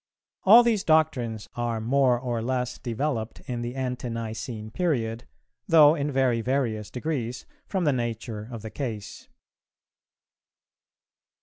[0.45, 5.25] All these doctrines are more or less developed in the Ante nicene period,
[5.67, 9.29] though in very various degrees, from the nature of the case.